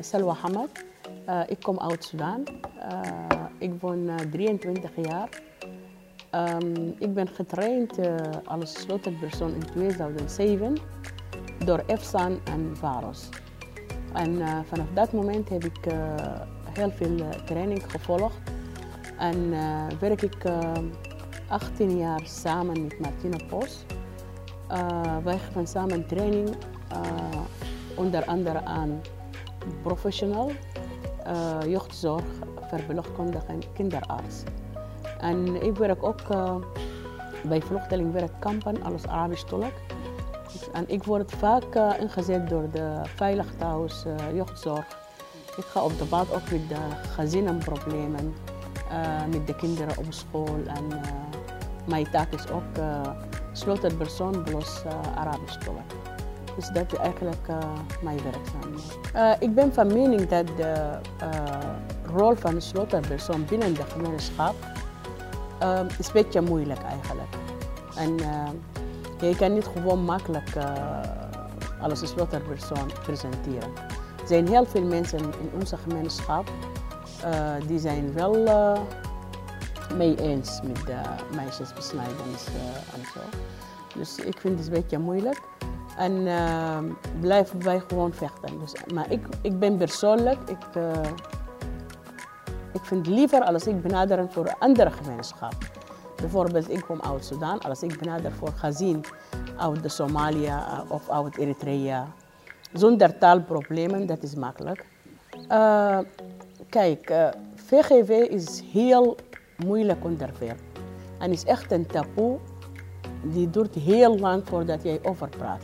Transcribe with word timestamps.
Salwa 0.00 0.34
Hamad. 0.34 0.68
Uh, 1.28 1.40
ik 1.46 1.56
kom 1.62 1.78
uit 1.78 2.04
Sudan. 2.04 2.46
Uh, 2.92 3.44
ik 3.58 3.72
woon 3.80 4.10
23 4.30 4.90
jaar. 5.02 5.28
Um, 6.34 6.94
ik 6.98 7.14
ben 7.14 7.28
getraind 7.28 7.98
als 8.44 8.80
sleutelpersoon 8.80 9.54
in 9.54 9.64
2007 9.72 10.76
door 11.64 11.82
EFSAN 11.86 12.40
en 12.44 12.76
VAROS. 12.76 13.28
En 14.12 14.64
vanaf 14.66 14.86
dat 14.94 15.12
moment 15.12 15.48
heb 15.48 15.64
ik 15.64 15.92
heel 16.78 16.90
veel 16.90 17.16
training 17.44 17.90
gevolgd. 17.90 18.38
En 19.18 19.50
werk 20.00 20.22
ik 20.22 20.44
18 21.48 21.96
jaar 21.96 22.20
samen 22.24 22.82
met 22.82 22.98
Martina 22.98 23.44
Pos. 23.48 23.84
wij 25.24 25.38
geven 25.38 25.66
samen 25.66 26.06
training 26.06 26.56
onder 27.94 28.24
andere 28.24 28.64
aan 28.64 29.00
professional, 29.82 30.50
uh, 31.26 31.58
jeugdzorg, 31.66 32.24
verpleegkundige 32.68 33.46
en 33.46 33.62
kinderarts. 33.72 34.42
En 35.18 35.62
ik 35.62 35.76
werk 35.76 36.02
ook 36.02 36.20
uh, 36.32 36.54
bij 37.42 37.60
vluchtelingwerkkampen 37.60 38.82
als 38.82 39.06
Arabisch 39.06 39.44
tolk. 39.44 39.72
En 40.72 40.84
ik 40.88 41.04
word 41.04 41.32
vaak 41.32 41.74
uh, 41.76 42.00
ingezet 42.00 42.48
door 42.48 42.70
de 42.72 43.00
Veilig 43.16 43.46
Thuis 43.58 44.04
jeugdzorg. 44.34 44.98
Ik 45.56 45.64
ga 45.64 45.82
op 45.82 45.98
debat 45.98 46.32
ook 46.32 46.50
met 46.50 46.68
de 46.68 46.80
gezinnenproblemen, 47.14 48.34
met 49.30 49.46
de 49.46 49.56
kinderen 49.56 49.98
op 49.98 50.04
school. 50.08 50.56
En 50.66 51.00
mijn 51.88 52.10
taak 52.10 52.32
is 52.32 52.50
ook 52.50 52.84
sleutelpersoon 53.52 54.42
plus 54.42 54.82
Arabisch 55.14 55.58
tolk. 55.58 56.09
Dus 56.60 56.68
dat 56.68 56.92
is 56.92 56.98
eigenlijk 56.98 57.48
uh, 57.50 57.56
mijn 58.02 58.18
werkzaamheid. 58.22 59.40
Uh, 59.40 59.48
ik 59.48 59.54
ben 59.54 59.74
van 59.74 59.86
mening 59.86 60.28
dat 60.28 60.46
de 60.46 60.98
uh, 61.22 62.16
rol 62.16 62.34
van 62.34 62.54
de 62.54 62.60
sleutelpersoon 62.60 63.44
binnen 63.44 63.74
de 63.74 63.82
gemeenschap 63.82 64.54
is 65.98 66.06
een 66.06 66.12
beetje 66.12 66.40
moeilijk 66.40 66.82
eigenlijk. 66.82 67.28
En 67.96 68.16
je 69.28 69.36
kan 69.36 69.52
niet 69.52 69.66
gewoon 69.74 70.04
makkelijk 70.04 70.48
als 71.80 72.00
een 72.00 72.06
sleutelpersoon 72.06 72.90
presenteren. 73.02 73.70
Er 74.20 74.26
zijn 74.26 74.48
heel 74.48 74.66
veel 74.66 74.84
mensen 74.84 75.18
in 75.18 75.50
onze 75.60 75.76
gemeenschap 75.76 76.50
die 77.66 77.78
zijn 77.78 78.12
wel 78.12 78.36
mee 79.96 80.16
eens 80.16 80.60
met 80.62 80.86
de 80.86 81.00
meisjesbesnijdenis 81.34 82.46
en 82.94 83.02
zo. 83.14 83.20
Dus 83.98 84.16
ik 84.16 84.40
vind 84.40 84.58
het 84.58 84.66
een 84.66 84.72
beetje 84.72 84.98
moeilijk. 84.98 85.40
En 85.96 86.12
uh, 86.12 86.78
blijven 87.20 87.64
wij 87.64 87.82
gewoon 87.88 88.12
vechten. 88.12 88.58
Dus, 88.58 88.72
maar 88.94 89.10
ik, 89.10 89.26
ik 89.42 89.58
ben 89.58 89.76
persoonlijk, 89.76 90.38
ik, 90.48 90.76
uh, 90.76 90.92
ik 92.72 92.80
vind 92.82 93.06
liever 93.06 93.40
als 93.40 93.66
ik 93.66 93.82
benader 93.82 94.30
voor 94.30 94.46
een 94.46 94.58
andere 94.58 94.90
gemeenschap. 94.90 95.54
Bijvoorbeeld, 96.16 96.70
ik 96.70 96.80
kom 96.80 97.00
uit 97.00 97.24
Sudan, 97.24 97.60
als 97.60 97.82
ik 97.82 97.98
benader 97.98 98.32
voor 98.32 98.52
gezin 98.56 99.04
uit 99.56 99.82
de 99.82 100.04
uh, 100.08 100.80
of 100.88 101.10
uit 101.10 101.36
Eritrea. 101.36 102.06
Zonder 102.72 103.18
taalproblemen, 103.18 104.06
dat 104.06 104.22
is 104.22 104.34
makkelijk. 104.34 104.86
Uh, 105.52 105.98
kijk, 106.68 107.12
VGV 107.54 108.08
is 108.08 108.62
heel 108.72 109.16
moeilijk 109.56 110.04
onderwerp. 110.04 110.60
En 111.18 111.30
is 111.30 111.44
echt 111.44 111.72
een 111.72 111.86
taboe 111.86 112.38
die 113.22 113.50
duurt 113.50 113.74
heel 113.74 114.18
lang 114.18 114.42
voordat 114.44 114.82
jij 114.82 115.00
over 115.02 115.28
praat. 115.28 115.62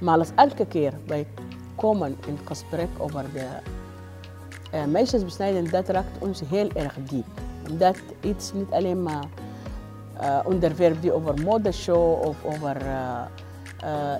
Maar 0.00 0.18
als 0.18 0.30
elke 0.34 0.66
keer 0.66 0.92
wij 1.06 1.26
komen 1.74 2.16
in 2.26 2.38
gesprek 2.44 2.88
over 2.98 3.24
de 3.32 3.46
uh, 4.74 5.70
dat 5.70 5.88
raakt 5.88 6.18
ons 6.18 6.42
heel 6.48 6.70
erg 6.74 6.94
diep. 7.08 7.26
Dat 7.72 7.96
iets 8.20 8.52
niet 8.52 8.70
alleen 8.70 9.02
maar 9.02 9.24
uh, 10.20 10.38
onderwerp 10.44 11.02
die 11.02 11.12
over 11.12 11.42
modeshow 11.42 12.26
of 12.26 12.36
over 12.44 12.76
uh, 12.86 13.22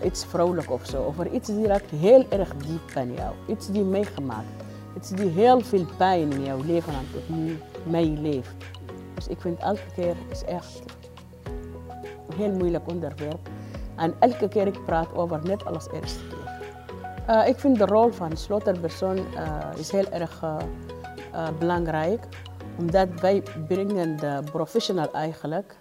iets 0.04 0.24
vrouwelijk 0.24 0.70
of 0.70 0.86
zo. 0.86 1.04
Over 1.04 1.30
iets 1.32 1.48
die 1.48 1.66
raakt 1.66 1.90
heel 1.90 2.26
erg 2.28 2.56
diep 2.56 2.90
van 2.90 3.14
jou. 3.14 3.34
Iets 3.46 3.66
die 3.66 3.82
meegemaakt. 3.82 4.46
Iets 4.96 5.08
die 5.08 5.28
heel 5.28 5.60
veel 5.60 5.86
pijn 5.96 6.32
in 6.32 6.44
jouw 6.44 6.62
leven 6.64 6.92
aan 6.92 7.04
het 7.10 7.58
meeleeft. 7.86 8.54
Dus 9.14 9.26
ik 9.26 9.40
vind 9.40 9.58
elke 9.58 9.80
keer 9.94 10.16
is 10.30 10.44
echt 10.44 10.82
heel 12.36 12.52
moeilijk 12.52 12.88
onderwerp. 12.88 13.48
En 13.96 14.14
elke 14.18 14.48
keer 14.48 14.66
ik 14.66 14.84
praat 14.84 15.14
over 15.14 15.40
net 15.44 15.64
als 15.64 15.88
eerste 15.92 16.20
keer. 16.28 16.36
Uh, 17.28 17.48
ik 17.48 17.58
vind 17.58 17.78
de 17.78 17.84
rol 17.84 18.10
van 18.12 18.36
sleutelpersoon 18.36 19.16
uh, 19.16 19.58
is 19.76 19.90
heel 19.90 20.10
erg 20.10 20.42
uh, 20.42 20.56
belangrijk. 21.58 22.24
Omdat 22.78 23.08
wij 23.20 23.42
brengen 23.68 24.16
de 24.16 24.40
professional 24.52 25.12
eigenlijk 25.12 25.76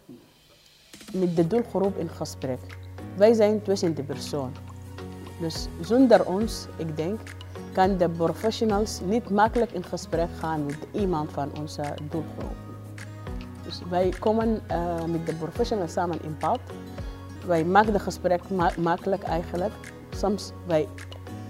met 1.14 1.36
de 1.36 1.48
doelgroep 1.48 1.98
in 1.98 2.10
gesprek. 2.10 2.60
Wij 3.16 3.34
zijn 3.34 3.62
tussen 3.62 3.96
de 3.96 4.04
persoon. 4.04 4.52
Dus 5.40 5.68
zonder 5.82 6.26
ons, 6.26 6.68
ik 6.78 6.98
denk, 6.98 7.20
kan 7.74 7.98
de 7.98 8.10
professionals 8.10 9.00
niet 9.06 9.30
makkelijk 9.30 9.72
in 9.72 9.84
gesprek 9.84 10.30
gaan 10.40 10.66
met 10.66 10.78
iemand 10.92 11.32
van 11.32 11.52
onze 11.60 11.84
doelgroep. 12.10 12.65
Dus 13.66 13.82
wij 13.90 14.14
komen 14.20 14.62
met 15.08 15.26
de 15.26 15.36
professionals 15.36 15.94
samen 15.94 16.18
in 16.24 16.38
pad 16.38 16.60
wij 17.46 17.64
maken 17.66 17.94
het 17.94 18.02
gesprek 18.02 18.50
ma 18.50 18.72
makkelijk 18.78 19.24
eigenlijk. 19.24 19.74
Soms 20.10 20.52
wij 20.68 20.88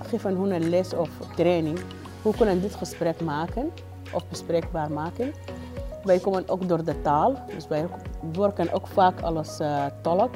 geven 0.01 0.35
hun 0.35 0.51
een 0.51 0.69
les 0.69 0.93
of 0.93 1.09
training. 1.35 1.79
Hoe 2.21 2.35
kunnen 2.35 2.61
dit 2.61 2.75
gesprek 2.75 3.21
maken 3.21 3.71
of 4.13 4.27
bespreekbaar 4.27 4.91
maken? 4.91 5.33
Wij 6.03 6.19
komen 6.19 6.49
ook 6.49 6.67
door 6.67 6.83
de 6.83 7.01
taal. 7.01 7.35
Dus 7.55 7.67
wij 7.67 7.87
werken 8.33 8.73
ook 8.73 8.87
vaak 8.87 9.21
als 9.21 9.59
uh, 9.59 9.85
tolk. 10.01 10.31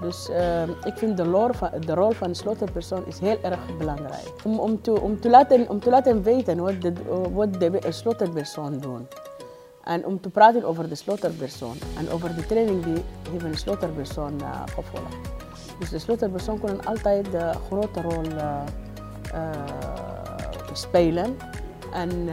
Dus 0.00 0.28
uh, 0.30 0.62
ik 0.62 0.96
vind 0.96 1.16
de, 1.16 1.48
van, 1.50 1.70
de, 1.86 1.94
rol 1.94 2.10
van 2.10 2.28
de 2.28 2.34
sleutelpersoon 2.34 3.06
is 3.06 3.18
heel 3.18 3.38
erg 3.42 3.76
belangrijk. 3.78 4.32
Om, 4.44 4.58
om, 4.58 4.82
te, 4.82 5.00
om, 5.00 5.20
te, 5.20 5.30
laten, 5.30 5.68
om 5.68 5.80
te 5.80 5.90
laten 5.90 6.22
weten 6.22 6.58
wat 6.62 6.80
de, 6.82 6.92
wat 7.32 7.60
de 7.60 7.80
sleutelpersoon 7.88 8.78
doet. 8.78 9.25
En 9.86 10.06
om 10.06 10.20
te 10.20 10.28
praten 10.28 10.64
over 10.64 10.88
de 10.88 10.94
sleutelpersoon 10.94 11.76
en 11.98 12.10
over 12.10 12.34
de 12.34 12.46
training 12.46 12.84
die 12.84 13.02
heeft 13.30 13.44
een 13.44 13.58
sleutelpersoon 13.58 14.34
uh, 14.40 14.62
gevolgd. 14.74 15.16
Dus 15.78 15.88
de 15.88 15.98
sleutelpersoon 15.98 16.60
kunnen 16.60 16.84
altijd 16.84 17.34
een 17.34 17.54
grote 17.54 18.00
rol 18.00 18.24
uh, 18.24 18.62
uh, 19.34 19.50
spelen. 20.72 21.36
En 21.92 22.28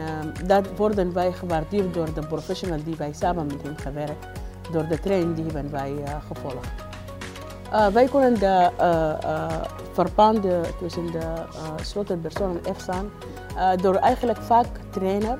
dat 0.46 0.76
worden 0.76 1.12
wij 1.12 1.32
gewaardeerd 1.32 1.94
door 1.94 2.14
de 2.14 2.26
professionals 2.26 2.84
die 2.84 2.96
wij 2.96 3.12
samen 3.12 3.46
met 3.46 3.62
hem 3.62 3.76
gewerkt, 3.76 4.26
door 4.72 4.86
de 4.88 5.00
training 5.00 5.34
die 5.34 5.44
hebben 5.44 5.70
wij 5.70 5.94
gevolgd. 6.26 6.68
wij 7.92 8.06
kunnen 8.06 8.34
de 8.34 8.70
verbanden 9.92 10.62
tussen 10.78 11.06
de 11.06 11.34
sleutelpersoon 11.82 12.58
en 12.64 12.72
EFSAN 12.72 13.10
door 13.80 13.94
eigenlijk 13.94 14.38
vaak 14.38 14.66
trainen 14.90 15.38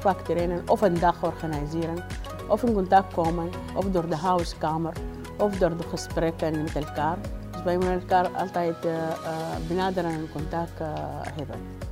vaak 0.00 0.20
trainen 0.20 0.62
of 0.66 0.80
een 0.80 0.98
dag 0.98 1.22
organiseren 1.22 2.04
of 2.48 2.62
in 2.62 2.72
contact 2.72 3.14
komen 3.14 3.50
of 3.74 3.84
door 3.84 4.08
de 4.08 4.16
huiskamer 4.16 4.92
of 5.38 5.58
door 5.58 5.76
de 5.76 5.88
gesprekken 5.88 6.62
met 6.62 6.76
elkaar. 6.76 7.18
Dus 7.50 7.62
wij 7.62 7.74
moeten 7.74 8.00
elkaar 8.00 8.28
altijd 8.28 8.84
uh, 8.84 8.92
benaderen 9.68 10.10
en 10.10 10.28
contact 10.32 10.80
uh, 10.80 10.88
hebben. 11.36 11.88